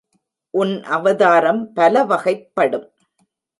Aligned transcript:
உன் 0.53 0.83
அவதாரம் 0.83 1.73
பல 1.73 2.03
வகைப்படும். 2.03 2.87